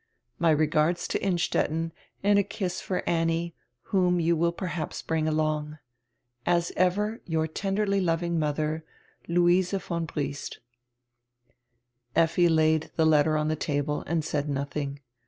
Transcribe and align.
My 0.39 0.49
regards 0.49 1.07
to 1.09 1.23
Innstetten, 1.23 1.91
and 2.23 2.39
a 2.39 2.43
kiss 2.43 2.81
for 2.81 3.07
Annie, 3.07 3.53
whom 3.93 4.19
you 4.19 4.35
will 4.35 4.51
perhaps 4.51 5.03
bring 5.03 5.27
along. 5.27 5.77
As 6.43 6.71
ever 6.75 7.21
your 7.27 7.45
tenderly 7.45 8.01
loving 8.01 8.39
modier, 8.39 8.83
Louise 9.27 9.69
von 9.73 10.07
B." 10.07 10.35
Effi 12.15 12.49
laid 12.49 12.89
die 12.97 13.03
letter 13.03 13.37
on 13.37 13.47
die 13.49 13.53
table 13.53 14.03
and 14.07 14.25
said 14.25 14.49
nothing. 14.49 15.01